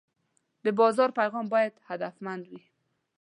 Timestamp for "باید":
1.53-1.73